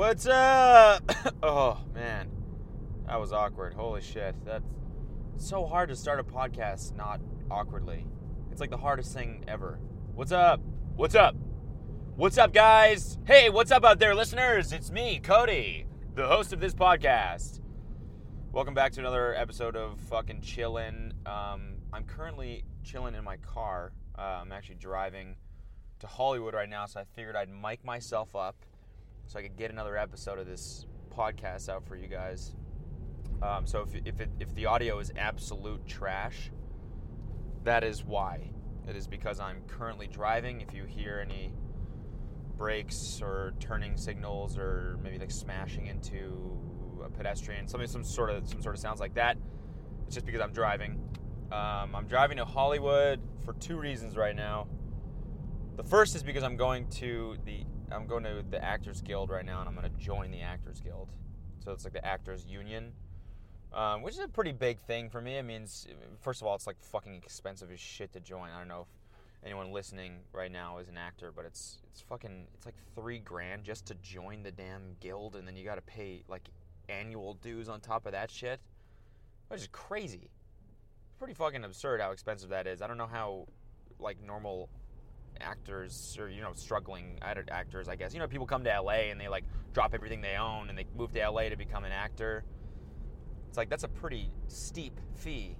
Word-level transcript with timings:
What's 0.00 0.24
up? 0.24 1.12
oh 1.42 1.78
man, 1.92 2.30
that 3.06 3.20
was 3.20 3.34
awkward. 3.34 3.74
Holy 3.74 4.00
shit, 4.00 4.34
that's 4.46 4.64
so 5.36 5.66
hard 5.66 5.90
to 5.90 5.94
start 5.94 6.18
a 6.18 6.24
podcast 6.24 6.96
not 6.96 7.20
awkwardly. 7.50 8.06
It's 8.50 8.62
like 8.62 8.70
the 8.70 8.78
hardest 8.78 9.12
thing 9.12 9.44
ever. 9.46 9.78
What's 10.14 10.32
up? 10.32 10.62
What's 10.96 11.14
up? 11.14 11.36
What's 12.16 12.38
up, 12.38 12.54
guys? 12.54 13.18
Hey, 13.26 13.50
what's 13.50 13.70
up 13.70 13.84
out 13.84 13.98
there, 13.98 14.14
listeners? 14.14 14.72
It's 14.72 14.90
me, 14.90 15.20
Cody, 15.22 15.84
the 16.14 16.26
host 16.26 16.54
of 16.54 16.60
this 16.60 16.72
podcast. 16.72 17.60
Welcome 18.52 18.72
back 18.72 18.92
to 18.92 19.00
another 19.00 19.34
episode 19.34 19.76
of 19.76 20.00
fucking 20.08 20.40
chillin'. 20.40 21.12
Um, 21.28 21.74
I'm 21.92 22.04
currently 22.04 22.64
chilling 22.82 23.14
in 23.14 23.22
my 23.22 23.36
car. 23.36 23.92
Uh, 24.18 24.40
I'm 24.40 24.50
actually 24.50 24.76
driving 24.76 25.36
to 25.98 26.06
Hollywood 26.06 26.54
right 26.54 26.70
now, 26.70 26.86
so 26.86 27.00
I 27.00 27.04
figured 27.04 27.36
I'd 27.36 27.50
mic 27.50 27.84
myself 27.84 28.34
up 28.34 28.56
so 29.30 29.38
I 29.38 29.42
could 29.42 29.56
get 29.56 29.70
another 29.70 29.96
episode 29.96 30.40
of 30.40 30.46
this 30.48 30.86
podcast 31.16 31.68
out 31.68 31.86
for 31.86 31.94
you 31.94 32.08
guys. 32.08 32.56
Um, 33.40 33.64
so 33.64 33.82
if 33.82 33.94
if, 34.04 34.20
it, 34.20 34.28
if 34.40 34.52
the 34.56 34.66
audio 34.66 34.98
is 34.98 35.12
absolute 35.16 35.86
trash, 35.86 36.50
that 37.62 37.84
is 37.84 38.04
why. 38.04 38.50
It 38.88 38.96
is 38.96 39.06
because 39.06 39.38
I'm 39.38 39.62
currently 39.68 40.08
driving. 40.08 40.62
If 40.62 40.74
you 40.74 40.82
hear 40.82 41.24
any 41.24 41.52
brakes 42.56 43.20
or 43.22 43.54
turning 43.60 43.96
signals 43.96 44.58
or 44.58 44.98
maybe 45.00 45.16
like 45.16 45.30
smashing 45.30 45.86
into 45.86 46.58
a 47.04 47.08
pedestrian, 47.08 47.68
something 47.68 47.88
some 47.88 48.02
sort 48.02 48.30
of 48.30 48.48
some 48.48 48.60
sort 48.60 48.74
of 48.74 48.80
sounds 48.80 48.98
like 48.98 49.14
that, 49.14 49.36
it's 50.06 50.16
just 50.16 50.26
because 50.26 50.40
I'm 50.40 50.52
driving. 50.52 51.00
Um, 51.52 51.94
I'm 51.94 52.08
driving 52.08 52.38
to 52.38 52.44
Hollywood 52.44 53.20
for 53.44 53.52
two 53.52 53.76
reasons 53.76 54.16
right 54.16 54.34
now. 54.34 54.66
The 55.76 55.84
first 55.84 56.16
is 56.16 56.24
because 56.24 56.42
I'm 56.42 56.56
going 56.56 56.88
to 56.98 57.36
the 57.44 57.64
I'm 57.92 58.06
going 58.06 58.24
to 58.24 58.44
the 58.48 58.62
Actors 58.62 59.02
Guild 59.02 59.30
right 59.30 59.44
now, 59.44 59.60
and 59.60 59.68
I'm 59.68 59.74
going 59.74 59.90
to 59.90 59.98
join 59.98 60.30
the 60.30 60.42
Actors 60.42 60.80
Guild. 60.80 61.08
So 61.64 61.72
it's 61.72 61.84
like 61.84 61.92
the 61.92 62.04
Actors 62.04 62.46
Union, 62.46 62.92
um, 63.72 64.02
which 64.02 64.14
is 64.14 64.20
a 64.20 64.28
pretty 64.28 64.52
big 64.52 64.78
thing 64.78 65.10
for 65.10 65.20
me. 65.20 65.38
I 65.38 65.42
mean, 65.42 65.66
first 66.20 66.40
of 66.40 66.46
all, 66.46 66.54
it's 66.54 66.66
like 66.66 66.80
fucking 66.80 67.14
expensive 67.14 67.70
as 67.70 67.80
shit 67.80 68.12
to 68.12 68.20
join. 68.20 68.50
I 68.50 68.58
don't 68.58 68.68
know 68.68 68.82
if 68.82 68.88
anyone 69.44 69.72
listening 69.72 70.20
right 70.32 70.50
now 70.50 70.78
is 70.78 70.88
an 70.88 70.96
actor, 70.96 71.32
but 71.34 71.44
it's 71.44 71.78
it's 71.90 72.00
fucking 72.00 72.46
it's 72.54 72.66
like 72.66 72.76
three 72.94 73.18
grand 73.18 73.64
just 73.64 73.86
to 73.86 73.94
join 73.96 74.42
the 74.42 74.52
damn 74.52 74.96
guild, 75.00 75.36
and 75.36 75.46
then 75.46 75.56
you 75.56 75.64
got 75.64 75.76
to 75.76 75.82
pay 75.82 76.22
like 76.28 76.48
annual 76.88 77.34
dues 77.34 77.68
on 77.68 77.80
top 77.80 78.06
of 78.06 78.12
that 78.12 78.30
shit, 78.30 78.60
which 79.48 79.60
is 79.60 79.68
crazy. 79.72 80.30
Pretty 81.18 81.34
fucking 81.34 81.64
absurd 81.64 82.00
how 82.00 82.12
expensive 82.12 82.48
that 82.50 82.66
is. 82.66 82.80
I 82.80 82.86
don't 82.86 82.98
know 82.98 83.06
how 83.06 83.46
like 83.98 84.16
normal 84.24 84.70
actors 85.40 86.16
or 86.20 86.28
you 86.28 86.40
know 86.40 86.52
struggling 86.54 87.18
actors 87.22 87.88
i 87.88 87.96
guess. 87.96 88.12
You 88.14 88.20
know 88.20 88.28
people 88.28 88.46
come 88.46 88.64
to 88.64 88.82
la 88.82 88.92
and 88.92 89.20
they 89.20 89.28
like 89.28 89.44
drop 89.72 89.94
everything 89.94 90.20
they 90.20 90.36
own 90.36 90.68
and 90.68 90.78
they 90.78 90.86
move 90.96 91.12
to 91.12 91.30
la 91.30 91.42
to 91.42 91.56
become 91.56 91.84
an 91.84 91.92
actor. 91.92 92.44
It's 93.48 93.56
like 93.56 93.68
that's 93.68 93.84
a 93.84 93.88
pretty 93.88 94.30
steep 94.48 94.98
fee 95.14 95.56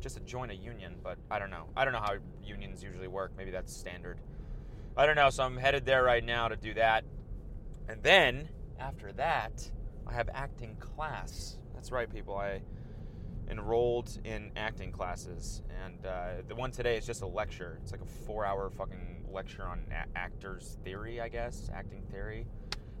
just 0.00 0.16
to 0.16 0.22
join 0.22 0.50
a 0.50 0.54
union 0.54 0.96
but 1.02 1.18
i 1.30 1.38
don't 1.38 1.50
know. 1.50 1.68
I 1.76 1.84
don't 1.84 1.92
know 1.92 2.00
how 2.00 2.14
unions 2.44 2.82
usually 2.82 3.08
work. 3.08 3.32
Maybe 3.36 3.50
that's 3.50 3.74
standard. 3.74 4.18
I 4.96 5.06
don't 5.06 5.16
know 5.16 5.30
so 5.30 5.44
i'm 5.44 5.56
headed 5.56 5.84
there 5.84 6.02
right 6.02 6.24
now 6.24 6.48
to 6.48 6.56
do 6.56 6.74
that. 6.74 7.04
And 7.88 8.02
then 8.02 8.48
after 8.78 9.12
that 9.12 9.70
i 10.06 10.12
have 10.12 10.28
acting 10.34 10.76
class. 10.76 11.58
That's 11.74 11.90
right 11.90 12.12
people. 12.12 12.36
I 12.36 12.60
enrolled 13.52 14.18
in 14.24 14.50
acting 14.56 14.90
classes 14.90 15.62
and 15.84 16.04
uh, 16.04 16.42
the 16.48 16.54
one 16.54 16.72
today 16.72 16.96
is 16.96 17.06
just 17.06 17.22
a 17.22 17.26
lecture 17.26 17.78
it's 17.80 17.92
like 17.92 18.00
a 18.00 18.26
four 18.26 18.44
hour 18.44 18.68
fucking 18.70 19.12
lecture 19.32 19.64
on 19.64 19.84
a- 19.90 20.18
actors 20.18 20.76
theory, 20.84 21.20
I 21.20 21.28
guess, 21.28 21.70
acting 21.74 22.02
theory. 22.10 22.46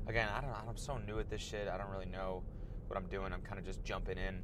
Again, 0.06 0.28
I 0.34 0.40
don't. 0.40 0.50
know. 0.50 0.56
I'm 0.68 0.76
so 0.76 0.98
new 0.98 1.18
at 1.18 1.28
this 1.28 1.40
shit. 1.40 1.68
I 1.68 1.76
don't 1.76 1.90
really 1.90 2.06
know 2.06 2.42
what 2.88 2.96
I'm 2.96 3.06
doing. 3.06 3.32
I'm 3.32 3.42
kind 3.42 3.58
of 3.58 3.64
just 3.64 3.84
jumping 3.84 4.18
in 4.18 4.42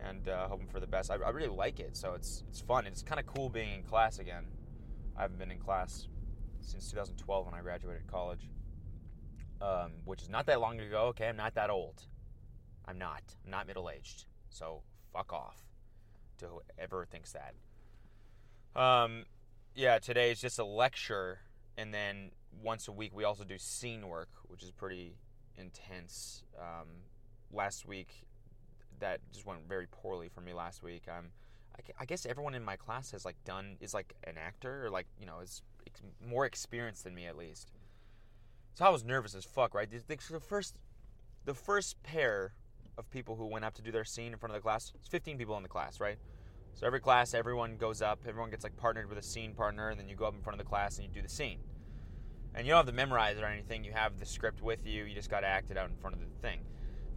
and 0.00 0.28
uh, 0.28 0.48
hoping 0.48 0.68
for 0.68 0.80
the 0.80 0.86
best. 0.86 1.10
I, 1.10 1.16
I, 1.16 1.30
really 1.30 1.48
like 1.48 1.80
it, 1.80 1.96
so 1.96 2.14
it's 2.14 2.44
it's 2.48 2.60
fun. 2.60 2.86
It's 2.86 3.02
kind 3.02 3.20
of 3.20 3.26
cool 3.26 3.48
being 3.48 3.74
in 3.74 3.82
class 3.82 4.18
again. 4.18 4.46
I 5.16 5.22
haven't 5.22 5.38
been 5.38 5.50
in 5.50 5.58
class 5.58 6.08
since 6.60 6.90
2012 6.90 7.46
when 7.46 7.54
I 7.54 7.60
graduated 7.60 8.06
college, 8.06 8.48
um, 9.60 9.92
which 10.04 10.22
is 10.22 10.28
not 10.28 10.46
that 10.46 10.60
long 10.60 10.80
ago. 10.80 11.06
Okay, 11.08 11.28
I'm 11.28 11.36
not 11.36 11.54
that 11.56 11.70
old. 11.70 12.02
I'm 12.86 12.98
not. 12.98 13.22
I'm 13.44 13.50
not 13.50 13.66
middle 13.66 13.90
aged. 13.90 14.24
So 14.48 14.82
fuck 15.12 15.32
off 15.32 15.62
to 16.38 16.46
whoever 16.46 17.04
thinks 17.04 17.32
that. 17.32 17.54
Um, 18.80 19.24
yeah, 19.74 19.98
today 19.98 20.30
is 20.30 20.40
just 20.40 20.58
a 20.58 20.64
lecture, 20.64 21.40
and 21.76 21.92
then 21.92 22.30
once 22.62 22.88
a 22.88 22.92
week 22.92 23.14
we 23.14 23.24
also 23.24 23.44
do 23.44 23.58
scene 23.58 24.08
work, 24.08 24.28
which 24.46 24.62
is 24.62 24.70
pretty 24.70 25.16
intense. 25.56 26.42
Um, 26.58 26.88
last 27.52 27.86
week, 27.86 28.24
that 29.00 29.20
just 29.32 29.46
went 29.46 29.60
very 29.68 29.86
poorly 29.90 30.28
for 30.28 30.40
me. 30.40 30.52
Last 30.52 30.82
week, 30.82 31.04
um, 31.08 31.26
I, 31.76 32.02
I 32.02 32.04
guess 32.04 32.26
everyone 32.26 32.54
in 32.54 32.64
my 32.64 32.76
class 32.76 33.10
has 33.12 33.24
like 33.24 33.36
done 33.44 33.76
is 33.80 33.94
like 33.94 34.14
an 34.24 34.34
actor 34.38 34.86
or 34.86 34.90
like 34.90 35.06
you 35.18 35.26
know 35.26 35.40
is 35.40 35.62
ex- 35.86 36.02
more 36.24 36.46
experienced 36.46 37.04
than 37.04 37.14
me 37.14 37.26
at 37.26 37.36
least. 37.36 37.70
So 38.74 38.84
I 38.84 38.90
was 38.90 39.04
nervous 39.04 39.34
as 39.34 39.44
fuck, 39.44 39.74
right? 39.74 39.90
The, 39.90 40.16
the 40.30 40.40
first, 40.40 40.76
the 41.44 41.54
first 41.54 42.00
pair 42.04 42.52
of 42.98 43.08
people 43.10 43.36
who 43.36 43.46
went 43.46 43.64
up 43.64 43.74
to 43.74 43.82
do 43.82 43.92
their 43.92 44.04
scene 44.04 44.32
in 44.32 44.38
front 44.38 44.54
of 44.54 44.60
the 44.60 44.62
class, 44.62 44.92
it's 44.94 45.08
15 45.08 45.38
people 45.38 45.56
in 45.56 45.62
the 45.62 45.68
class, 45.68 46.00
right? 46.00 46.18
So 46.74 46.86
every 46.86 47.00
class, 47.00 47.32
everyone 47.32 47.76
goes 47.76 48.02
up, 48.02 48.20
everyone 48.28 48.50
gets 48.50 48.64
like 48.64 48.76
partnered 48.76 49.08
with 49.08 49.18
a 49.18 49.22
scene 49.22 49.54
partner, 49.54 49.88
and 49.88 49.98
then 49.98 50.08
you 50.08 50.16
go 50.16 50.26
up 50.26 50.34
in 50.34 50.42
front 50.42 50.60
of 50.60 50.64
the 50.64 50.68
class 50.68 50.98
and 50.98 51.06
you 51.06 51.12
do 51.12 51.22
the 51.22 51.28
scene. 51.28 51.58
And 52.54 52.66
you 52.66 52.72
don't 52.72 52.78
have 52.78 52.86
to 52.86 52.92
memorize 52.92 53.36
it 53.36 53.42
or 53.42 53.46
anything. 53.46 53.84
You 53.84 53.92
have 53.92 54.18
the 54.18 54.26
script 54.26 54.62
with 54.62 54.84
you. 54.84 55.04
You 55.04 55.14
just 55.14 55.30
got 55.30 55.40
to 55.40 55.46
act 55.46 55.70
it 55.70 55.76
out 55.76 55.88
in 55.88 55.96
front 55.96 56.16
of 56.16 56.20
the 56.20 56.26
thing, 56.40 56.60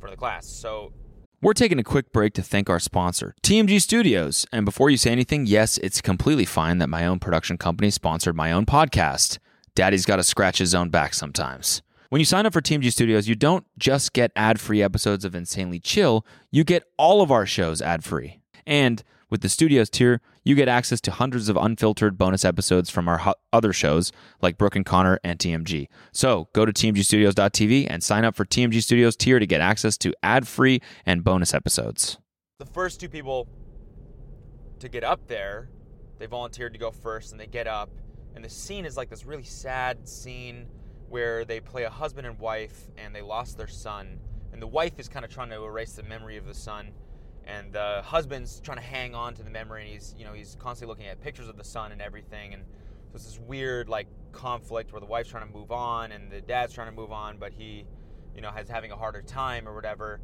of 0.03 0.09
the 0.09 0.17
class. 0.17 0.45
So 0.45 0.93
we're 1.41 1.53
taking 1.53 1.79
a 1.79 1.83
quick 1.83 2.11
break 2.11 2.33
to 2.35 2.43
thank 2.43 2.69
our 2.69 2.79
sponsor, 2.79 3.33
TMG 3.41 3.81
Studios. 3.81 4.45
And 4.51 4.65
before 4.65 4.89
you 4.89 4.97
say 4.97 5.11
anything, 5.11 5.47
yes, 5.47 5.77
it's 5.79 6.01
completely 6.01 6.45
fine 6.45 6.77
that 6.77 6.89
my 6.89 7.07
own 7.07 7.19
production 7.19 7.57
company 7.57 7.89
sponsored 7.89 8.35
my 8.35 8.51
own 8.51 8.65
podcast. 8.65 9.39
Daddy's 9.73 10.05
got 10.05 10.17
to 10.17 10.23
scratch 10.23 10.59
his 10.59 10.75
own 10.75 10.89
back 10.89 11.13
sometimes. 11.13 11.81
When 12.11 12.19
you 12.19 12.25
sign 12.25 12.45
up 12.45 12.51
for 12.51 12.59
TMG 12.59 12.91
Studios, 12.91 13.29
you 13.29 13.35
don't 13.35 13.65
just 13.77 14.11
get 14.11 14.33
ad 14.35 14.59
free 14.59 14.83
episodes 14.83 15.23
of 15.23 15.33
Insanely 15.33 15.79
Chill, 15.79 16.25
you 16.51 16.65
get 16.65 16.83
all 16.97 17.21
of 17.21 17.31
our 17.31 17.45
shows 17.45 17.81
ad 17.81 18.03
free. 18.03 18.41
And 18.67 19.01
with 19.29 19.39
the 19.39 19.47
Studios 19.47 19.89
tier, 19.89 20.19
you 20.43 20.53
get 20.53 20.67
access 20.67 20.99
to 20.99 21.11
hundreds 21.11 21.47
of 21.47 21.55
unfiltered 21.55 22.17
bonus 22.17 22.43
episodes 22.43 22.89
from 22.89 23.07
our 23.07 23.19
ho- 23.19 23.35
other 23.53 23.71
shows 23.71 24.11
like 24.41 24.57
Brooke 24.57 24.75
and 24.75 24.85
Connor 24.85 25.21
and 25.23 25.39
TMG. 25.39 25.87
So 26.11 26.49
go 26.51 26.65
to 26.65 26.73
tmgstudios.tv 26.73 27.87
and 27.89 28.03
sign 28.03 28.25
up 28.25 28.35
for 28.35 28.43
TMG 28.43 28.83
Studios 28.83 29.15
tier 29.15 29.39
to 29.39 29.47
get 29.47 29.61
access 29.61 29.97
to 29.99 30.13
ad 30.21 30.49
free 30.49 30.81
and 31.05 31.23
bonus 31.23 31.53
episodes. 31.53 32.17
The 32.59 32.65
first 32.65 32.99
two 32.99 33.07
people 33.07 33.47
to 34.79 34.89
get 34.89 35.05
up 35.05 35.27
there, 35.27 35.69
they 36.19 36.25
volunteered 36.25 36.73
to 36.73 36.77
go 36.77 36.91
first 36.91 37.31
and 37.31 37.39
they 37.39 37.47
get 37.47 37.67
up. 37.67 37.89
And 38.35 38.43
the 38.43 38.49
scene 38.49 38.83
is 38.83 38.97
like 38.97 39.09
this 39.09 39.25
really 39.25 39.45
sad 39.45 40.09
scene 40.09 40.67
where 41.11 41.45
they 41.45 41.59
play 41.59 41.83
a 41.83 41.89
husband 41.89 42.25
and 42.25 42.39
wife 42.39 42.89
and 42.97 43.13
they 43.13 43.21
lost 43.21 43.57
their 43.57 43.67
son. 43.67 44.19
And 44.51 44.61
the 44.61 44.67
wife 44.67 44.93
is 44.97 45.07
kind 45.07 45.23
of 45.23 45.31
trying 45.31 45.49
to 45.49 45.63
erase 45.63 45.93
the 45.93 46.03
memory 46.03 46.37
of 46.37 46.45
the 46.45 46.53
son 46.53 46.91
and 47.45 47.73
the 47.73 48.01
husband's 48.03 48.59
trying 48.59 48.77
to 48.77 48.83
hang 48.83 49.15
on 49.15 49.33
to 49.33 49.41
the 49.41 49.49
memory 49.49 49.81
and 49.81 49.91
he's 49.91 50.13
you 50.15 50.23
know 50.23 50.31
he's 50.31 50.55
constantly 50.59 50.91
looking 50.91 51.07
at 51.07 51.19
pictures 51.21 51.47
of 51.47 51.57
the 51.57 51.63
son 51.63 51.91
and 51.91 51.99
everything 51.99 52.53
and 52.53 52.63
so 53.09 53.15
it's 53.15 53.25
this 53.25 53.39
weird 53.39 53.89
like 53.89 54.05
conflict 54.31 54.93
where 54.93 54.99
the 54.99 55.07
wife's 55.07 55.29
trying 55.29 55.47
to 55.47 55.51
move 55.51 55.71
on 55.71 56.11
and 56.11 56.31
the 56.31 56.39
dad's 56.41 56.71
trying 56.71 56.87
to 56.87 56.95
move 56.95 57.11
on 57.11 57.37
but 57.39 57.51
he 57.51 57.83
you 58.35 58.41
know 58.41 58.51
has 58.51 58.69
having 58.69 58.91
a 58.91 58.95
harder 58.95 59.21
time 59.21 59.67
or 59.67 59.75
whatever. 59.75 60.19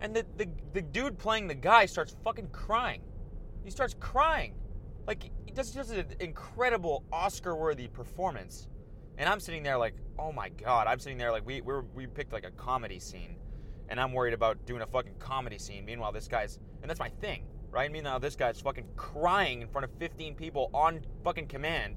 And 0.00 0.14
the, 0.14 0.26
the, 0.36 0.48
the 0.72 0.82
dude 0.82 1.18
playing 1.18 1.46
the 1.46 1.54
guy 1.54 1.86
starts 1.86 2.16
fucking 2.24 2.48
crying. 2.48 3.00
He 3.64 3.70
starts 3.70 3.94
crying. 4.00 4.54
Like 5.06 5.22
he 5.44 5.52
does 5.52 5.70
just 5.70 5.92
an 5.92 6.06
incredible 6.20 7.04
oscar 7.12 7.54
worthy 7.54 7.88
performance 7.88 8.68
and 9.18 9.28
i'm 9.28 9.40
sitting 9.40 9.62
there 9.62 9.78
like 9.78 9.94
oh 10.18 10.32
my 10.32 10.48
god 10.48 10.86
i'm 10.86 10.98
sitting 10.98 11.18
there 11.18 11.30
like 11.30 11.46
we 11.46 11.60
we 11.60 11.74
we 11.94 12.06
picked 12.06 12.32
like 12.32 12.44
a 12.44 12.50
comedy 12.52 12.98
scene 12.98 13.36
and 13.88 14.00
I'm 14.00 14.12
worried 14.12 14.34
about 14.34 14.64
doing 14.66 14.82
a 14.82 14.86
fucking 14.86 15.14
comedy 15.18 15.58
scene. 15.58 15.84
Meanwhile, 15.84 16.12
this 16.12 16.28
guy's, 16.28 16.58
and 16.82 16.88
that's 16.88 17.00
my 17.00 17.10
thing, 17.20 17.44
right? 17.70 17.90
Meanwhile, 17.90 18.20
this 18.20 18.36
guy's 18.36 18.60
fucking 18.60 18.86
crying 18.96 19.62
in 19.62 19.68
front 19.68 19.84
of 19.84 19.90
15 19.98 20.34
people 20.34 20.70
on 20.72 21.00
fucking 21.22 21.48
command. 21.48 21.96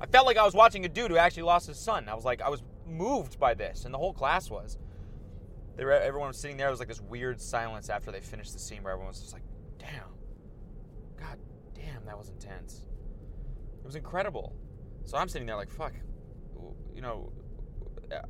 I 0.00 0.06
felt 0.06 0.26
like 0.26 0.38
I 0.38 0.44
was 0.44 0.54
watching 0.54 0.84
a 0.84 0.88
dude 0.88 1.10
who 1.10 1.18
actually 1.18 1.42
lost 1.42 1.66
his 1.66 1.78
son. 1.78 2.08
I 2.08 2.14
was 2.14 2.24
like, 2.24 2.40
I 2.40 2.48
was 2.48 2.62
moved 2.86 3.38
by 3.38 3.54
this, 3.54 3.84
and 3.84 3.92
the 3.92 3.98
whole 3.98 4.14
class 4.14 4.50
was. 4.50 4.78
They 5.76 5.84
were, 5.84 5.92
everyone 5.92 6.28
was 6.28 6.38
sitting 6.38 6.56
there. 6.56 6.68
It 6.68 6.70
was 6.70 6.78
like 6.78 6.88
this 6.88 7.00
weird 7.00 7.40
silence 7.40 7.90
after 7.90 8.10
they 8.10 8.20
finished 8.20 8.52
the 8.52 8.58
scene 8.58 8.82
where 8.82 8.92
everyone 8.92 9.08
was 9.08 9.20
just 9.20 9.32
like, 9.32 9.42
damn. 9.78 9.88
God 11.18 11.38
damn, 11.74 12.04
that 12.06 12.16
was 12.16 12.30
intense. 12.30 12.86
It 13.82 13.86
was 13.86 13.96
incredible. 13.96 14.54
So 15.04 15.16
I'm 15.16 15.28
sitting 15.28 15.46
there 15.46 15.56
like, 15.56 15.70
fuck. 15.70 15.92
You 16.94 17.02
know, 17.02 17.32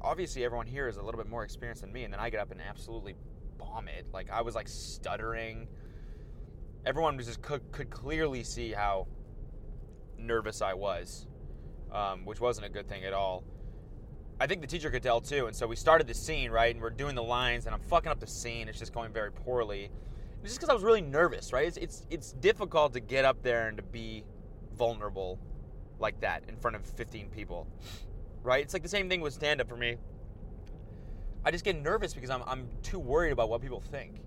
obviously 0.00 0.44
everyone 0.44 0.66
here 0.66 0.88
is 0.88 0.96
a 0.96 1.02
little 1.02 1.18
bit 1.18 1.28
more 1.28 1.44
experienced 1.44 1.82
than 1.82 1.92
me, 1.92 2.04
and 2.04 2.12
then 2.12 2.20
I 2.20 2.30
get 2.30 2.40
up 2.40 2.50
and 2.50 2.60
absolutely 2.60 3.14
bomb 3.58 3.88
it. 3.88 4.06
Like 4.12 4.30
I 4.30 4.42
was 4.42 4.54
like 4.54 4.68
stuttering. 4.68 5.68
Everyone 6.86 7.16
was 7.16 7.26
just 7.26 7.42
could, 7.42 7.70
could 7.72 7.90
clearly 7.90 8.42
see 8.42 8.72
how 8.72 9.06
nervous 10.18 10.62
I 10.62 10.74
was, 10.74 11.26
um, 11.92 12.24
which 12.24 12.40
wasn't 12.40 12.66
a 12.66 12.70
good 12.70 12.88
thing 12.88 13.04
at 13.04 13.12
all. 13.12 13.44
I 14.40 14.46
think 14.46 14.62
the 14.62 14.66
teacher 14.66 14.90
could 14.90 15.02
tell 15.02 15.20
too. 15.20 15.46
And 15.46 15.54
so 15.54 15.66
we 15.66 15.76
started 15.76 16.06
the 16.06 16.14
scene, 16.14 16.50
right? 16.50 16.74
And 16.74 16.82
we're 16.82 16.90
doing 16.90 17.14
the 17.14 17.22
lines, 17.22 17.66
and 17.66 17.74
I'm 17.74 17.82
fucking 17.82 18.10
up 18.10 18.20
the 18.20 18.26
scene. 18.26 18.68
It's 18.68 18.78
just 18.78 18.94
going 18.94 19.12
very 19.12 19.30
poorly. 19.30 19.90
It's 20.42 20.52
just 20.52 20.60
because 20.60 20.70
I 20.70 20.74
was 20.74 20.82
really 20.82 21.02
nervous, 21.02 21.52
right? 21.52 21.66
It's, 21.66 21.76
it's 21.76 22.06
it's 22.08 22.32
difficult 22.32 22.94
to 22.94 23.00
get 23.00 23.26
up 23.26 23.42
there 23.42 23.68
and 23.68 23.76
to 23.76 23.82
be 23.82 24.24
vulnerable 24.74 25.38
like 25.98 26.18
that 26.20 26.44
in 26.48 26.56
front 26.56 26.76
of 26.76 26.86
15 26.86 27.28
people, 27.28 27.66
right? 28.42 28.62
It's 28.62 28.72
like 28.72 28.82
the 28.82 28.88
same 28.88 29.08
thing 29.08 29.20
with 29.20 29.34
stand 29.34 29.60
up 29.60 29.68
for 29.68 29.76
me. 29.76 29.96
I 31.44 31.50
just 31.50 31.64
get 31.64 31.80
nervous 31.80 32.14
because 32.14 32.30
I'm 32.30 32.42
I'm 32.46 32.68
too 32.82 32.98
worried 32.98 33.32
about 33.32 33.48
what 33.48 33.62
people 33.62 33.80
think. 33.80 34.20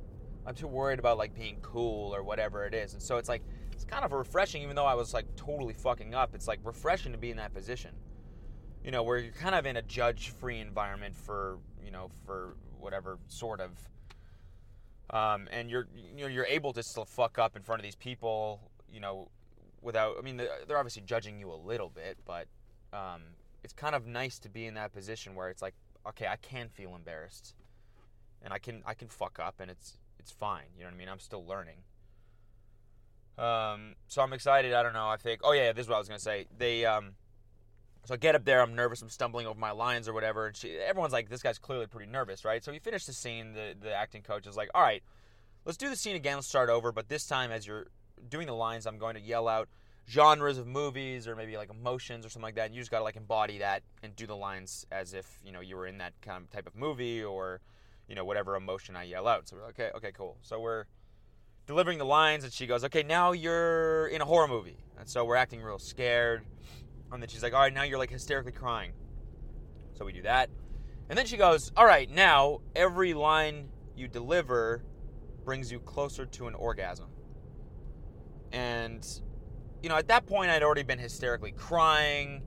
I'm 0.45 0.55
too 0.55 0.67
worried 0.67 0.99
about 0.99 1.17
like 1.17 1.33
being 1.33 1.57
cool 1.61 2.13
or 2.13 2.23
whatever 2.23 2.65
it 2.65 2.73
is. 2.73 2.93
And 2.93 3.01
so 3.01 3.17
it's 3.17 3.29
like 3.29 3.43
it's 3.71 3.85
kind 3.85 4.03
of 4.03 4.11
refreshing, 4.11 4.63
even 4.63 4.75
though 4.75 4.85
I 4.85 4.95
was 4.95 5.13
like 5.13 5.25
totally 5.35 5.73
fucking 5.73 6.13
up. 6.13 6.35
It's 6.35 6.47
like 6.47 6.59
refreshing 6.63 7.11
to 7.11 7.17
be 7.17 7.31
in 7.31 7.37
that 7.37 7.53
position 7.53 7.91
you 8.83 8.91
know, 8.91 9.03
where 9.03 9.17
you're 9.17 9.33
kind 9.33 9.55
of 9.55 9.65
in 9.65 9.77
a 9.77 9.81
judge-free 9.81 10.59
environment 10.59 11.15
for, 11.15 11.57
you 11.83 11.91
know, 11.91 12.09
for 12.25 12.55
whatever 12.79 13.17
sort 13.29 13.61
of, 13.61 13.71
um, 15.09 15.47
and 15.51 15.69
you're, 15.69 15.87
you 16.15 16.23
know, 16.23 16.27
you're 16.27 16.45
able 16.45 16.73
to 16.73 16.83
still 16.83 17.05
fuck 17.05 17.39
up 17.39 17.55
in 17.55 17.61
front 17.61 17.79
of 17.79 17.83
these 17.83 17.95
people, 17.95 18.59
you 18.91 18.99
know, 18.99 19.29
without. 19.81 20.15
I 20.17 20.21
mean, 20.21 20.37
they're 20.37 20.77
obviously 20.77 21.03
judging 21.05 21.39
you 21.39 21.51
a 21.51 21.55
little 21.55 21.89
bit, 21.89 22.17
but 22.25 22.47
um, 22.91 23.21
it's 23.63 23.73
kind 23.73 23.95
of 23.95 24.05
nice 24.05 24.39
to 24.39 24.49
be 24.49 24.65
in 24.65 24.73
that 24.75 24.93
position 24.93 25.35
where 25.35 25.49
it's 25.49 25.61
like, 25.61 25.75
okay, 26.07 26.27
I 26.27 26.35
can 26.35 26.69
feel 26.69 26.95
embarrassed, 26.95 27.55
and 28.41 28.53
I 28.53 28.59
can, 28.59 28.83
I 28.85 28.93
can 28.93 29.07
fuck 29.07 29.39
up, 29.39 29.55
and 29.59 29.71
it's, 29.71 29.97
it's 30.19 30.31
fine. 30.31 30.65
You 30.75 30.83
know 30.83 30.89
what 30.89 30.95
I 30.95 30.97
mean? 30.97 31.09
I'm 31.09 31.19
still 31.19 31.45
learning. 31.45 31.77
Um, 33.37 33.95
so 34.07 34.21
I'm 34.21 34.33
excited. 34.33 34.73
I 34.73 34.83
don't 34.83 34.93
know. 34.93 35.07
I 35.07 35.17
think. 35.17 35.41
Oh 35.43 35.53
yeah, 35.53 35.71
this 35.73 35.85
is 35.85 35.89
what 35.89 35.95
I 35.95 35.99
was 35.99 36.07
gonna 36.07 36.19
say. 36.19 36.45
They 36.55 36.85
um 36.85 37.15
so 38.05 38.15
I 38.15 38.17
get 38.17 38.35
up 38.35 38.43
there, 38.43 38.61
I'm 38.61 38.75
nervous, 38.75 39.01
I'm 39.01 39.09
stumbling 39.09 39.47
over 39.47 39.57
my 39.57 39.71
lines 39.71 40.09
or 40.09 40.13
whatever. 40.13 40.47
And 40.47 40.57
she, 40.57 40.75
everyone's 40.77 41.13
like, 41.13 41.29
this 41.29 41.41
guy's 41.41 41.57
clearly 41.57 41.87
pretty 41.87 42.11
nervous, 42.11 42.43
right? 42.43 42.63
So 42.63 42.73
we 42.73 42.79
finish 42.79 43.05
the 43.05 43.13
scene. 43.13 43.53
The, 43.53 43.75
the 43.79 43.93
acting 43.93 44.23
coach 44.23 44.45
is 44.45 44.57
like, 44.57 44.69
all 44.75 44.81
right, 44.81 45.01
let's 45.63 45.77
do 45.77 45.89
the 45.89 45.95
scene 45.95 46.17
again. 46.17 46.35
Let's 46.35 46.47
start 46.47 46.69
over. 46.69 46.91
But 46.91 47.07
this 47.07 47.25
time, 47.25 47.49
as 47.49 47.65
you're 47.65 47.87
doing 48.27 48.47
the 48.47 48.55
lines, 48.55 48.85
I'm 48.85 48.97
going 48.97 49.15
to 49.15 49.21
yell 49.21 49.47
out 49.47 49.69
genres 50.09 50.57
of 50.57 50.67
movies 50.67 51.27
or 51.27 51.35
maybe 51.35 51.55
like 51.57 51.69
emotions 51.69 52.25
or 52.25 52.29
something 52.29 52.43
like 52.43 52.55
that. 52.55 52.65
And 52.65 52.75
you 52.75 52.81
just 52.81 52.91
got 52.91 52.99
to 52.99 53.03
like 53.03 53.15
embody 53.15 53.59
that 53.59 53.83
and 54.01 54.15
do 54.15 54.27
the 54.27 54.35
lines 54.35 54.85
as 54.91 55.13
if, 55.13 55.39
you 55.43 55.51
know, 55.51 55.61
you 55.61 55.75
were 55.75 55.87
in 55.87 55.97
that 55.99 56.13
kind 56.21 56.43
of 56.43 56.49
type 56.49 56.67
of 56.67 56.75
movie 56.75 57.23
or, 57.23 57.61
you 58.07 58.15
know, 58.15 58.25
whatever 58.25 58.55
emotion 58.55 58.95
I 58.95 59.03
yell 59.03 59.27
out. 59.27 59.47
So 59.47 59.55
we're 59.55 59.65
like, 59.65 59.79
okay, 59.79 59.91
okay, 59.95 60.11
cool. 60.11 60.37
So 60.41 60.59
we're 60.59 60.85
delivering 61.65 61.97
the 61.97 62.05
lines 62.05 62.43
and 62.43 62.51
she 62.51 62.67
goes, 62.67 62.83
okay, 62.83 63.03
now 63.03 63.31
you're 63.31 64.07
in 64.07 64.21
a 64.21 64.25
horror 64.25 64.47
movie. 64.47 64.77
And 64.99 65.07
so 65.07 65.23
we're 65.23 65.37
acting 65.37 65.61
real 65.61 65.79
scared 65.79 66.43
and 67.11 67.21
then 67.21 67.29
she's 67.29 67.43
like, 67.43 67.53
all 67.53 67.61
right, 67.61 67.73
now 67.73 67.83
you're 67.83 67.99
like 67.99 68.09
hysterically 68.09 68.51
crying. 68.51 68.91
So 69.93 70.03
we 70.03 70.11
do 70.11 70.23
that. 70.23 70.49
And 71.09 71.17
then 71.17 71.25
she 71.25 71.37
goes, 71.37 71.71
all 71.77 71.85
right, 71.85 72.09
now 72.09 72.61
every 72.75 73.13
line 73.13 73.69
you 73.95 74.07
deliver 74.07 74.83
brings 75.45 75.71
you 75.71 75.79
closer 75.79 76.25
to 76.25 76.47
an 76.47 76.55
orgasm. 76.55 77.07
And, 78.51 79.05
you 79.83 79.89
know, 79.89 79.97
at 79.97 80.07
that 80.07 80.25
point, 80.25 80.49
I'd 80.49 80.63
already 80.63 80.83
been 80.83 80.97
hysterically 80.97 81.51
crying. 81.51 82.41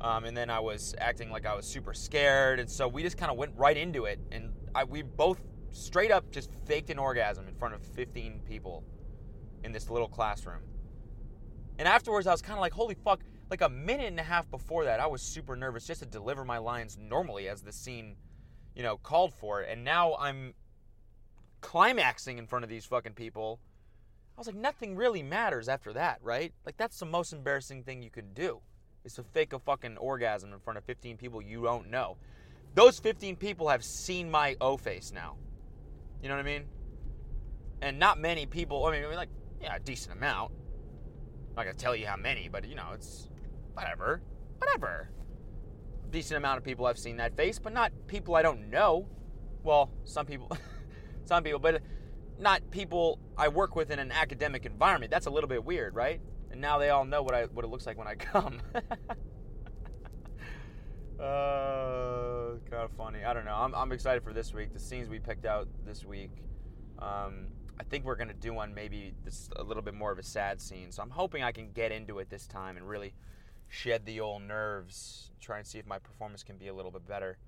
Um, 0.00 0.24
and 0.24 0.36
then 0.36 0.50
I 0.50 0.58
was 0.58 0.94
acting 0.98 1.30
like 1.30 1.46
I 1.46 1.54
was 1.54 1.64
super 1.64 1.94
scared. 1.94 2.58
And 2.58 2.68
so 2.68 2.88
we 2.88 3.02
just 3.02 3.16
kind 3.16 3.30
of 3.30 3.38
went 3.38 3.52
right 3.56 3.76
into 3.76 4.06
it. 4.06 4.18
And 4.32 4.52
I, 4.74 4.84
we 4.84 5.02
both 5.02 5.40
straight 5.70 6.10
up 6.10 6.30
just 6.32 6.50
faked 6.66 6.90
an 6.90 6.98
orgasm 6.98 7.46
in 7.46 7.54
front 7.54 7.74
of 7.74 7.82
15 7.82 8.40
people 8.44 8.82
in 9.62 9.70
this 9.70 9.88
little 9.88 10.08
classroom. 10.08 10.62
And 11.78 11.86
afterwards, 11.86 12.26
I 12.26 12.32
was 12.32 12.42
kind 12.42 12.58
of 12.58 12.60
like, 12.60 12.72
holy 12.72 12.96
fuck, 12.96 13.22
like 13.50 13.60
a 13.60 13.68
minute 13.68 14.06
and 14.06 14.18
a 14.18 14.24
half 14.24 14.50
before 14.50 14.84
that, 14.84 14.98
I 14.98 15.06
was 15.06 15.22
super 15.22 15.54
nervous 15.54 15.86
just 15.86 16.00
to 16.00 16.06
deliver 16.06 16.44
my 16.44 16.58
lines 16.58 16.98
normally 17.00 17.48
as 17.48 17.62
the 17.62 17.72
scene, 17.72 18.16
you 18.74 18.82
know, 18.82 18.96
called 18.96 19.32
for. 19.32 19.60
And 19.60 19.84
now 19.84 20.16
I'm 20.18 20.54
climaxing 21.60 22.38
in 22.38 22.46
front 22.46 22.64
of 22.64 22.68
these 22.68 22.84
fucking 22.84 23.12
people. 23.12 23.60
I 24.40 24.42
was 24.42 24.46
like, 24.46 24.56
nothing 24.56 24.96
really 24.96 25.22
matters 25.22 25.68
after 25.68 25.92
that, 25.92 26.18
right? 26.22 26.50
Like, 26.64 26.78
that's 26.78 26.98
the 26.98 27.04
most 27.04 27.34
embarrassing 27.34 27.84
thing 27.84 28.02
you 28.02 28.08
can 28.08 28.32
do 28.32 28.62
is 29.04 29.12
to 29.16 29.22
fake 29.22 29.52
a 29.52 29.58
fucking 29.58 29.98
orgasm 29.98 30.54
in 30.54 30.58
front 30.60 30.78
of 30.78 30.84
15 30.84 31.18
people 31.18 31.42
you 31.42 31.62
don't 31.62 31.90
know. 31.90 32.16
Those 32.74 32.98
15 32.98 33.36
people 33.36 33.68
have 33.68 33.84
seen 33.84 34.30
my 34.30 34.56
O 34.58 34.78
face 34.78 35.12
now. 35.12 35.36
You 36.22 36.30
know 36.30 36.36
what 36.36 36.40
I 36.40 36.44
mean? 36.44 36.64
And 37.82 37.98
not 37.98 38.18
many 38.18 38.46
people, 38.46 38.86
I 38.86 38.92
mean, 38.92 39.14
like, 39.14 39.28
yeah, 39.60 39.76
a 39.76 39.78
decent 39.78 40.16
amount. 40.16 40.52
I'm 41.50 41.56
not 41.56 41.64
gonna 41.64 41.74
tell 41.74 41.94
you 41.94 42.06
how 42.06 42.16
many, 42.16 42.48
but 42.48 42.66
you 42.66 42.76
know, 42.76 42.92
it's 42.94 43.28
whatever, 43.74 44.22
whatever. 44.56 45.10
Decent 46.10 46.38
amount 46.38 46.56
of 46.56 46.64
people 46.64 46.86
have 46.86 46.98
seen 46.98 47.18
that 47.18 47.36
face, 47.36 47.58
but 47.58 47.74
not 47.74 47.92
people 48.06 48.36
I 48.36 48.40
don't 48.40 48.70
know. 48.70 49.06
Well, 49.64 49.90
some 50.04 50.24
people, 50.24 50.56
some 51.26 51.42
people, 51.42 51.58
but 51.58 51.82
not 52.40 52.70
people 52.70 53.18
I 53.36 53.48
work 53.48 53.76
with 53.76 53.90
in 53.90 53.98
an 53.98 54.10
academic 54.10 54.64
environment. 54.66 55.10
That's 55.10 55.26
a 55.26 55.30
little 55.30 55.48
bit 55.48 55.64
weird, 55.64 55.94
right? 55.94 56.20
And 56.50 56.60
now 56.60 56.78
they 56.78 56.90
all 56.90 57.04
know 57.04 57.22
what 57.22 57.34
I 57.34 57.44
what 57.44 57.64
it 57.64 57.68
looks 57.68 57.86
like 57.86 57.98
when 57.98 58.08
I 58.08 58.14
come. 58.16 58.60
uh, 61.20 62.58
kind 62.70 62.82
of 62.82 62.90
funny. 62.96 63.24
I 63.24 63.32
don't 63.34 63.44
know. 63.44 63.54
I'm, 63.54 63.74
I'm 63.74 63.92
excited 63.92 64.22
for 64.22 64.32
this 64.32 64.52
week. 64.54 64.72
The 64.72 64.80
scenes 64.80 65.08
we 65.08 65.18
picked 65.18 65.44
out 65.44 65.68
this 65.84 66.04
week. 66.04 66.32
Um, 66.98 67.48
I 67.78 67.84
think 67.84 68.04
we're 68.04 68.16
gonna 68.16 68.34
do 68.34 68.52
one 68.52 68.74
maybe 68.74 69.14
this 69.24 69.48
a 69.56 69.62
little 69.62 69.82
bit 69.82 69.94
more 69.94 70.12
of 70.12 70.18
a 70.18 70.22
sad 70.22 70.60
scene. 70.60 70.92
So 70.92 71.02
I'm 71.02 71.10
hoping 71.10 71.42
I 71.42 71.52
can 71.52 71.70
get 71.72 71.92
into 71.92 72.18
it 72.18 72.28
this 72.30 72.46
time 72.46 72.76
and 72.76 72.88
really 72.88 73.14
shed 73.68 74.04
the 74.04 74.20
old 74.20 74.42
nerves, 74.42 75.30
try 75.40 75.58
and 75.58 75.66
see 75.66 75.78
if 75.78 75.86
my 75.86 75.98
performance 75.98 76.42
can 76.42 76.56
be 76.56 76.68
a 76.68 76.74
little 76.74 76.90
bit 76.90 77.06
better. 77.06 77.38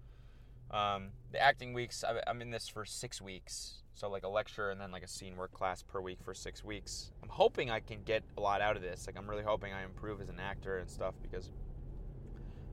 Um, 0.71 1.09
the 1.31 1.41
acting 1.41 1.75
weeks, 1.75 2.05
I'm 2.27 2.41
in 2.41 2.51
this 2.51 2.69
for 2.69 2.85
six 2.85 3.21
weeks. 3.21 3.83
So, 3.95 4.09
like 4.09 4.25
a 4.25 4.29
lecture 4.29 4.71
and 4.71 4.81
then 4.81 4.91
like 4.91 5.03
a 5.03 5.09
scene 5.09 5.37
work 5.37 5.53
class 5.53 5.83
per 5.83 6.01
week 6.01 6.19
for 6.23 6.33
six 6.33 6.65
weeks. 6.65 7.13
I'm 7.23 7.29
hoping 7.29 7.71
I 7.71 7.81
can 7.81 8.03
get 8.05 8.23
a 8.39 8.41
lot 8.41 8.63
out 8.63 8.75
of 8.75 8.83
this. 8.83 9.07
Like, 9.07 9.19
I'm 9.19 9.29
really 9.29 9.43
hoping 9.43 9.73
I 9.73 9.85
improve 9.85 10.21
as 10.21 10.31
an 10.31 10.41
actor 10.41 10.79
and 10.79 10.89
stuff 10.89 11.15
because 11.23 11.51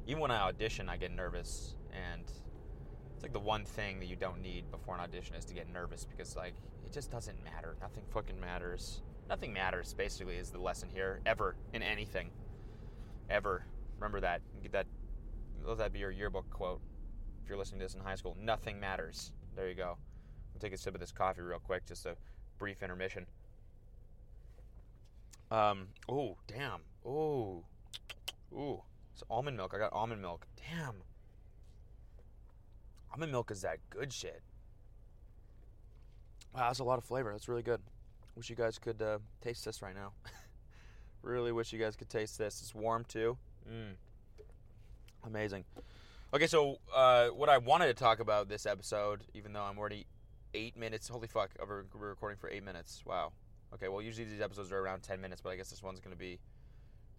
even 0.07 0.21
when 0.21 0.31
I 0.31 0.37
audition, 0.37 0.87
I 0.87 0.95
get 0.95 1.11
nervous. 1.11 1.75
And 1.91 2.23
it's 3.13 3.23
like 3.23 3.33
the 3.33 3.39
one 3.39 3.65
thing 3.65 3.99
that 3.99 4.05
you 4.05 4.15
don't 4.15 4.41
need 4.41 4.71
before 4.71 4.95
an 4.95 5.01
audition 5.01 5.35
is 5.35 5.43
to 5.45 5.53
get 5.53 5.71
nervous 5.71 6.05
because, 6.05 6.37
like, 6.37 6.53
it 6.85 6.93
just 6.93 7.11
doesn't 7.11 7.43
matter. 7.43 7.75
Nothing 7.81 8.03
fucking 8.13 8.39
matters. 8.39 9.01
Nothing 9.27 9.51
matters, 9.51 9.93
basically, 9.93 10.37
is 10.37 10.49
the 10.51 10.59
lesson 10.59 10.89
here, 10.91 11.19
ever, 11.25 11.55
in 11.73 11.83
anything 11.83 12.31
ever. 13.29 13.65
Remember 13.97 14.21
that. 14.21 14.41
Get 14.63 14.71
that. 14.71 14.87
Let 15.65 15.77
that 15.79 15.93
be 15.93 15.99
your 15.99 16.11
yearbook 16.11 16.49
quote. 16.49 16.81
You're 17.49 17.57
listening 17.57 17.79
to 17.79 17.85
this 17.85 17.95
in 17.95 18.01
high 18.01 18.15
school, 18.15 18.37
nothing 18.39 18.79
matters. 18.79 19.31
There 19.55 19.67
you 19.67 19.75
go. 19.75 19.97
I'll 20.53 20.59
take 20.59 20.73
a 20.73 20.77
sip 20.77 20.93
of 20.93 21.01
this 21.01 21.11
coffee 21.11 21.41
real 21.41 21.59
quick, 21.59 21.85
just 21.85 22.05
a 22.05 22.15
brief 22.57 22.83
intermission. 22.83 23.25
Um. 25.51 25.87
Oh, 26.07 26.37
damn. 26.47 26.81
Oh. 27.05 27.63
Ooh. 28.53 28.81
It's 29.13 29.23
almond 29.29 29.57
milk. 29.57 29.73
I 29.75 29.79
got 29.79 29.91
almond 29.93 30.21
milk. 30.21 30.45
Damn. 30.55 30.95
Almond 33.11 33.31
milk 33.31 33.49
is 33.49 33.61
that 33.61 33.79
good 33.89 34.13
shit. 34.13 34.41
Wow, 36.53 36.67
that's 36.67 36.79
a 36.79 36.83
lot 36.83 36.99
of 36.99 37.03
flavor. 37.03 37.31
That's 37.31 37.49
really 37.49 37.63
good. 37.63 37.81
Wish 38.35 38.49
you 38.49 38.55
guys 38.55 38.77
could 38.77 39.01
uh, 39.01 39.17
taste 39.41 39.65
this 39.65 39.81
right 39.81 39.95
now. 39.95 40.13
Really 41.21 41.51
wish 41.51 41.73
you 41.73 41.79
guys 41.79 41.95
could 41.95 42.09
taste 42.09 42.37
this. 42.37 42.61
It's 42.61 42.73
warm 42.73 43.03
too. 43.05 43.37
Mm. 43.69 43.95
Amazing. 45.25 45.65
Okay, 46.31 46.45
so 46.45 46.77
uh, 46.93 47.29
what 47.29 47.49
I 47.49 47.57
wanted 47.57 47.87
to 47.87 47.95
talk 47.95 48.19
about 48.19 48.49
this 48.49 48.67
episode, 48.67 49.23
even 49.33 49.51
though 49.51 49.63
I'm 49.63 49.79
already 49.79 50.05
eight 50.53 50.77
minutes. 50.77 51.07
Holy 51.07 51.27
fuck! 51.27 51.49
We're 51.59 51.85
recording 51.91 52.37
for 52.37 52.47
eight 52.51 52.63
minutes. 52.63 53.01
Wow. 53.03 53.31
Okay, 53.73 53.87
well 53.87 53.99
usually 53.99 54.25
these 54.25 54.39
episodes 54.39 54.71
are 54.71 54.77
around 54.77 55.01
ten 55.01 55.19
minutes, 55.19 55.41
but 55.41 55.49
I 55.49 55.55
guess 55.55 55.71
this 55.71 55.81
one's 55.81 55.99
going 55.99 56.15
to 56.15 56.19
be 56.19 56.37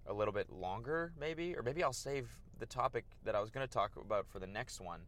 a 0.07 0.15
little 0.15 0.33
bit 0.33 0.49
longer, 0.49 1.13
maybe, 1.19 1.57
or 1.57 1.65
maybe 1.65 1.83
I'll 1.83 1.93
save 1.93 2.29
the 2.61 2.67
topic 2.67 3.05
that 3.25 3.35
I 3.35 3.41
was 3.41 3.51
going 3.51 3.67
to 3.67 3.73
talk 3.73 3.97
about 3.97 4.29
for 4.29 4.39
the 4.39 4.47
next 4.47 4.81
one. 4.81 5.01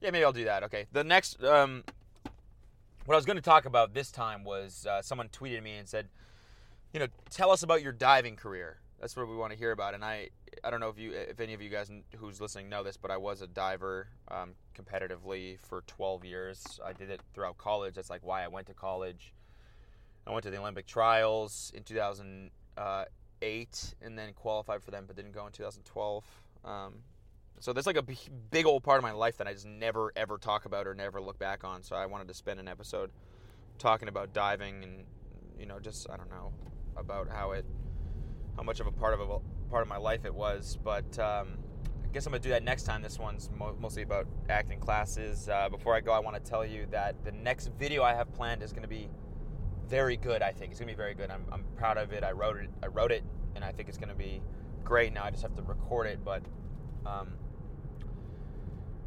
Yeah, 0.00 0.10
maybe 0.10 0.24
I'll 0.24 0.32
do 0.32 0.46
that. 0.46 0.64
Okay, 0.64 0.86
the 0.90 1.04
next, 1.04 1.40
um, 1.44 1.84
what 3.04 3.14
I 3.14 3.16
was 3.16 3.26
going 3.26 3.36
to 3.36 3.42
talk 3.42 3.64
about 3.64 3.94
this 3.94 4.10
time 4.10 4.42
was 4.42 4.88
uh, 4.90 5.02
someone 5.02 5.28
tweeted 5.28 5.62
me 5.62 5.76
and 5.76 5.88
said, 5.88 6.08
you 6.92 6.98
know, 6.98 7.06
tell 7.30 7.52
us 7.52 7.62
about 7.62 7.80
your 7.80 7.92
diving 7.92 8.34
career. 8.34 8.80
That's 9.00 9.16
what 9.16 9.28
we 9.28 9.36
want 9.36 9.52
to 9.52 9.58
hear 9.58 9.72
about. 9.72 9.94
And 9.94 10.04
I, 10.04 10.28
I 10.62 10.70
don't 10.70 10.80
know 10.80 10.90
if 10.90 10.98
you, 10.98 11.12
if 11.12 11.40
any 11.40 11.54
of 11.54 11.62
you 11.62 11.70
guys 11.70 11.90
who's 12.16 12.40
listening 12.40 12.68
know 12.68 12.82
this, 12.82 12.98
but 12.98 13.10
I 13.10 13.16
was 13.16 13.40
a 13.40 13.46
diver 13.46 14.08
um, 14.28 14.52
competitively 14.78 15.58
for 15.58 15.82
12 15.86 16.24
years. 16.24 16.78
I 16.84 16.92
did 16.92 17.10
it 17.10 17.20
throughout 17.32 17.56
college. 17.56 17.94
That's 17.94 18.10
like 18.10 18.24
why 18.24 18.44
I 18.44 18.48
went 18.48 18.66
to 18.66 18.74
college. 18.74 19.32
I 20.26 20.32
went 20.32 20.44
to 20.44 20.50
the 20.50 20.58
Olympic 20.58 20.86
trials 20.86 21.72
in 21.74 21.82
2008 21.82 23.94
and 24.02 24.18
then 24.18 24.32
qualified 24.34 24.82
for 24.82 24.90
them, 24.90 25.04
but 25.06 25.16
didn't 25.16 25.32
go 25.32 25.46
in 25.46 25.52
2012. 25.52 26.24
Um, 26.64 26.94
so 27.60 27.72
that's 27.72 27.86
like 27.86 27.96
a 27.96 28.04
big 28.50 28.66
old 28.66 28.82
part 28.82 28.98
of 28.98 29.02
my 29.02 29.12
life 29.12 29.36
that 29.36 29.46
I 29.46 29.52
just 29.52 29.66
never 29.66 30.12
ever 30.16 30.38
talk 30.38 30.64
about 30.64 30.86
or 30.86 30.94
never 30.94 31.20
look 31.20 31.38
back 31.38 31.62
on. 31.62 31.82
So 31.82 31.94
I 31.94 32.06
wanted 32.06 32.28
to 32.28 32.34
spend 32.34 32.58
an 32.58 32.68
episode 32.68 33.10
talking 33.78 34.08
about 34.08 34.32
diving 34.32 34.82
and 34.82 35.04
you 35.58 35.66
know 35.66 35.78
just 35.78 36.08
I 36.10 36.16
don't 36.16 36.30
know 36.30 36.52
about 36.96 37.28
how 37.28 37.52
it, 37.52 37.66
how 38.56 38.62
much 38.62 38.80
of 38.80 38.86
a 38.86 38.92
part 38.92 39.14
of 39.14 39.20
a 39.20 39.38
part 39.70 39.82
of 39.82 39.88
my 39.88 39.96
life 39.96 40.24
it 40.24 40.34
was. 40.34 40.78
But 40.82 41.18
um, 41.18 41.58
I 42.04 42.08
guess 42.12 42.26
I'm 42.26 42.32
gonna 42.32 42.42
do 42.42 42.50
that 42.50 42.64
next 42.64 42.84
time. 42.84 43.02
This 43.02 43.18
one's 43.18 43.50
mo- 43.56 43.76
mostly 43.80 44.02
about 44.02 44.26
acting 44.48 44.80
classes. 44.80 45.48
Uh, 45.48 45.68
before 45.68 45.94
I 45.94 46.00
go, 46.00 46.12
I 46.12 46.18
want 46.18 46.42
to 46.42 46.50
tell 46.50 46.64
you 46.64 46.86
that 46.90 47.24
the 47.24 47.32
next 47.32 47.70
video 47.78 48.02
I 48.02 48.14
have 48.14 48.32
planned 48.32 48.62
is 48.62 48.72
gonna 48.72 48.88
be 48.88 49.08
very 49.88 50.16
good. 50.16 50.42
I 50.42 50.52
think 50.52 50.70
it's 50.70 50.80
gonna 50.80 50.92
be 50.92 50.96
very 50.96 51.14
good. 51.14 51.30
I'm, 51.30 51.44
I'm 51.52 51.64
proud 51.76 51.98
of 51.98 52.12
it. 52.12 52.24
I 52.24 52.32
wrote 52.32 52.56
it. 52.56 52.70
I 52.82 52.86
wrote 52.86 53.12
it, 53.12 53.24
and 53.54 53.64
I 53.64 53.72
think 53.72 53.88
it's 53.88 53.98
gonna 53.98 54.14
be 54.14 54.42
great. 54.84 55.12
Now 55.12 55.24
I 55.24 55.30
just 55.30 55.42
have 55.42 55.54
to 55.56 55.62
record 55.62 56.06
it, 56.06 56.24
but 56.24 56.42
um, 57.06 57.34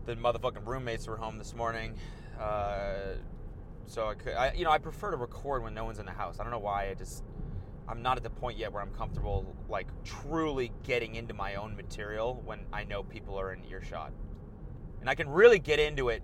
the 0.06 0.16
motherfucking 0.16 0.66
roommates 0.66 1.08
were 1.08 1.18
home 1.18 1.38
this 1.38 1.54
morning, 1.54 1.96
uh, 2.40 3.16
so 3.86 4.08
I 4.08 4.16
could. 4.16 4.34
I, 4.34 4.54
you 4.54 4.64
know, 4.64 4.72
I 4.72 4.78
prefer 4.78 5.12
to 5.12 5.18
record 5.18 5.64
when 5.64 5.74
no 5.74 5.86
one's 5.86 6.00
in 6.00 6.06
the 6.06 6.12
house. 6.12 6.40
I 6.40 6.44
don't 6.44 6.52
know 6.52 6.60
why. 6.60 6.90
I 6.90 6.94
just 6.94 7.24
I'm 7.88 8.02
not 8.02 8.18
at 8.18 8.24
the 8.24 8.30
point 8.30 8.58
yet 8.58 8.72
where 8.72 8.82
I'm 8.82 8.92
comfortable 8.92 9.56
like 9.68 9.88
truly 10.04 10.72
getting 10.84 11.16
into 11.16 11.34
my 11.34 11.56
own 11.56 11.76
material 11.76 12.42
when 12.46 12.62
I 12.72 12.84
know 12.84 13.04
people 13.04 13.40
are 13.40 13.54
in 13.54 13.64
earshot. 13.66 14.12
And 15.02 15.10
I 15.10 15.16
can 15.16 15.30
really 15.30 15.60
get 15.60 15.80
into 15.80 16.10
it. 16.10 16.24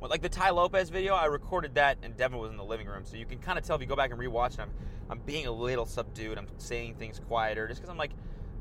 Like 0.00 0.22
the 0.22 0.28
Tai 0.28 0.50
Lopez 0.50 0.90
video, 0.90 1.14
I 1.14 1.26
recorded 1.26 1.74
that 1.76 1.98
and 2.02 2.16
Devin 2.16 2.38
was 2.38 2.50
in 2.50 2.56
the 2.56 2.64
living 2.64 2.86
room. 2.86 3.04
So 3.04 3.16
you 3.16 3.26
can 3.26 3.38
kind 3.38 3.58
of 3.58 3.64
tell 3.64 3.76
if 3.76 3.82
you 3.82 3.88
go 3.88 3.96
back 3.96 4.10
and 4.10 4.18
rewatch 4.18 4.54
it, 4.54 4.60
I'm, 4.60 4.70
I'm 5.10 5.20
being 5.20 5.46
a 5.46 5.52
little 5.52 5.86
subdued. 5.86 6.38
I'm 6.38 6.48
saying 6.58 6.96
things 6.96 7.20
quieter 7.28 7.68
just 7.68 7.80
because 7.80 7.90
I'm 7.90 7.98
like, 7.98 8.12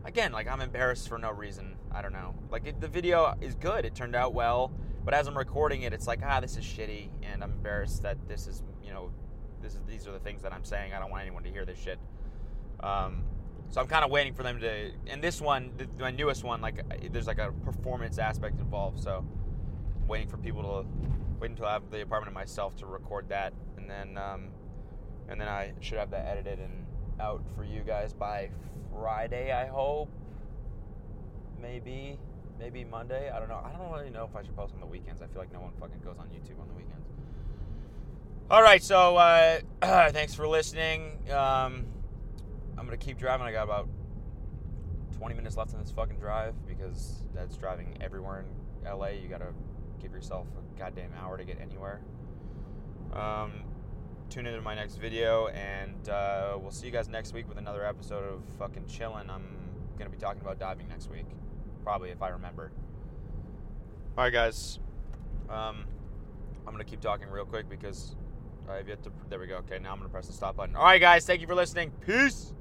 again, 0.06 0.32
like 0.32 0.48
I'm 0.48 0.62
embarrassed 0.62 1.10
for 1.10 1.18
no 1.18 1.32
reason. 1.32 1.76
I 1.92 2.02
don't 2.02 2.14
know. 2.14 2.36
Like 2.52 2.68
it, 2.68 2.82
the 2.82 2.88
video 2.88 3.36
is 3.42 3.56
good. 3.56 3.86
It 3.86 3.96
turned 3.96 4.16
out 4.16 4.34
well. 4.34 4.72
But 5.04 5.14
as 5.14 5.28
I'm 5.28 5.38
recording 5.38 5.84
it, 5.84 5.94
it's 5.94 6.06
like, 6.06 6.20
ah, 6.24 6.40
this 6.40 6.58
is 6.58 6.66
shitty. 6.66 7.10
And 7.24 7.44
I'm 7.44 7.52
embarrassed 7.52 8.04
that 8.04 8.18
this 8.28 8.46
is, 8.46 8.62
you 8.84 8.92
know, 8.92 9.12
this 9.62 9.74
is, 9.74 9.80
these 9.88 10.08
are 10.08 10.12
the 10.12 10.20
things 10.20 10.42
that 10.44 10.54
I'm 10.54 10.66
saying. 10.66 10.94
I 10.94 11.00
don't 11.00 11.10
want 11.10 11.22
anyone 11.22 11.44
to 11.44 11.50
hear 11.50 11.66
this 11.66 11.80
shit. 11.80 11.98
Um, 12.82 13.24
so 13.70 13.82
I'm 13.82 13.88
kind 13.88 14.06
of 14.06 14.12
waiting 14.12 14.34
for 14.34 14.44
them 14.44 14.60
to. 14.62 14.92
And 15.08 15.22
this 15.22 15.42
one, 15.42 15.72
the, 15.78 15.88
my 16.00 16.12
newest 16.12 16.44
one, 16.44 16.62
like 16.62 16.84
there's 17.12 17.28
like 17.28 17.40
a 17.40 17.52
performance 17.64 18.18
aspect 18.18 18.60
involved. 18.60 19.02
So 19.02 19.26
I'm 20.02 20.08
waiting 20.08 20.28
for 20.28 20.38
people 20.38 20.64
to 20.64 20.88
wait 21.40 21.52
until 21.52 21.66
I 21.66 21.74
have 21.74 21.90
the 21.92 22.02
apartment 22.02 22.34
myself 22.34 22.76
to 22.78 22.86
record 22.86 23.30
that, 23.30 23.54
and 23.78 23.90
then 23.90 24.18
um, 24.18 24.50
and 25.28 25.40
then 25.40 25.48
I 25.48 25.74
should 25.82 25.98
have 25.98 26.12
that 26.12 26.26
edited 26.26 26.60
and 26.60 26.86
out 27.20 27.44
for 27.56 27.64
you 27.64 27.82
guys 27.82 28.14
by 28.14 28.50
Friday. 28.94 29.52
I 29.52 29.68
hope. 29.68 30.10
Maybe, 31.60 32.20
maybe 32.60 32.84
Monday. 32.84 33.32
I 33.32 33.40
don't 33.40 33.50
know. 33.50 33.62
I 33.66 33.76
don't 33.76 33.92
really 33.92 34.12
know 34.12 34.30
if 34.30 34.36
I 34.36 34.44
should 34.44 34.56
post 34.56 34.74
on 34.76 34.80
the 34.80 34.86
weekends. 34.86 35.22
I 35.22 35.28
feel 35.28 35.40
like 35.40 35.52
no 35.52 35.60
one 35.60 35.72
fucking 35.80 36.00
goes 36.06 36.18
on 36.20 36.28
YouTube 36.28 36.62
on 36.62 36.68
the 36.68 36.74
weekends. 36.76 37.06
All 38.50 38.62
right, 38.62 38.82
so 38.82 39.18
uh, 39.18 39.60
thanks 39.82 40.34
for 40.34 40.48
listening. 40.48 41.18
Um, 41.32 41.86
I'm 42.78 42.86
gonna 42.86 42.98
keep 42.98 43.18
driving. 43.18 43.46
I 43.46 43.52
got 43.52 43.64
about 43.64 43.88
20 45.18 45.34
minutes 45.36 45.58
left 45.58 45.74
in 45.74 45.80
this 45.80 45.92
fucking 45.92 46.20
drive 46.20 46.54
because 46.68 47.24
that's 47.34 47.58
driving 47.58 47.98
everywhere 48.02 48.46
in 48.46 48.90
LA. 48.90 49.08
You 49.10 49.28
gotta 49.28 49.54
give 50.00 50.12
yourself 50.12 50.48
a 50.58 50.80
goddamn 50.80 51.12
hour 51.20 51.38
to 51.38 51.44
get 51.44 51.60
anywhere. 51.60 52.02
Um, 53.14 53.64
tune 54.30 54.46
into 54.46 54.62
my 54.62 54.76
next 54.76 54.96
video, 54.96 55.48
and 55.48 56.10
uh, 56.10 56.58
we'll 56.60 56.72
see 56.72 56.86
you 56.86 56.92
guys 56.92 57.08
next 57.08 57.34
week 57.34 57.48
with 57.50 57.58
another 57.58 57.86
episode 57.86 58.24
of 58.24 58.44
fucking 58.60 58.84
chillin'. 58.84 59.30
I'm 59.30 59.46
gonna 59.98 60.10
be 60.10 60.18
talking 60.18 60.42
about 60.42 60.60
diving 60.60 60.88
next 60.88 61.10
week, 61.10 61.26
probably 61.84 62.10
if 62.12 62.22
I 62.22 62.30
remember. 62.30 62.72
All 64.18 64.24
right, 64.24 64.34
guys. 64.34 64.80
Um, 65.50 65.86
I'm 66.66 66.74
gonna 66.74 66.84
keep 66.84 67.02
talking 67.02 67.30
real 67.30 67.46
quick 67.46 67.70
because 67.70 68.16
I've 68.70 68.88
yet 68.88 69.02
to. 69.04 69.12
There 69.30 69.40
we 69.40 69.48
go. 69.48 69.58
Okay, 69.58 69.80
now 69.80 69.94
I'm 69.94 69.98
gonna 69.98 70.10
press 70.10 70.28
the 70.28 70.34
stop 70.34 70.58
button. 70.58 70.76
All 70.76 70.84
right, 70.84 71.02
guys. 71.02 71.26
Thank 71.26 71.42
you 71.42 71.48
for 71.48 71.56
listening. 71.56 71.92
Peace. 72.06 72.54